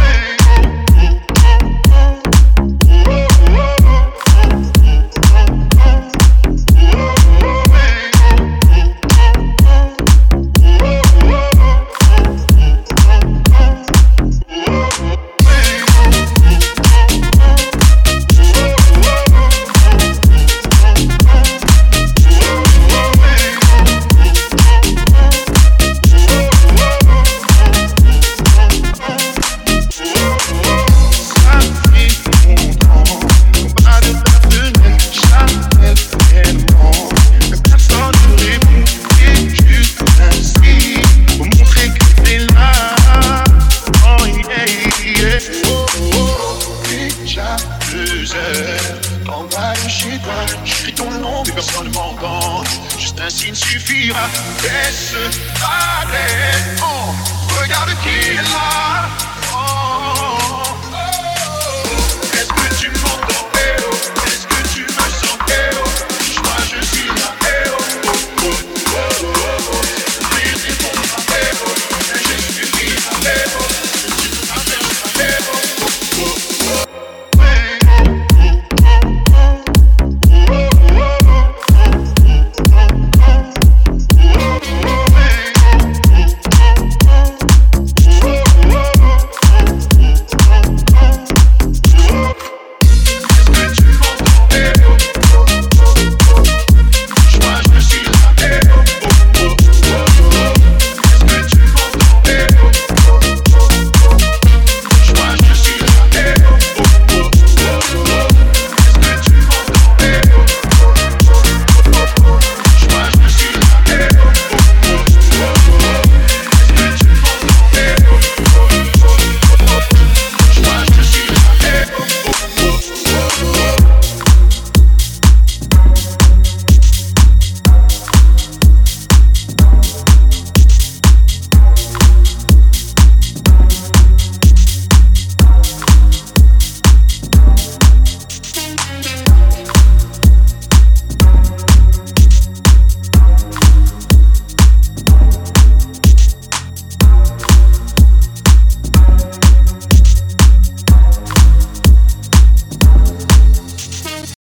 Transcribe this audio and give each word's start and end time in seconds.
Hey. 0.00 0.39
pas. 50.18 50.46
J'écris 50.64 50.94
ton 50.94 51.10
nom, 51.10 51.42
mais 51.46 51.52
personne 51.52 51.88
ne 51.88 51.94
m'entend. 51.94 52.62
Juste 52.98 53.20
un 53.20 53.30
signe 53.30 53.54
suffira. 53.54 54.28
Laisse. 54.62 55.14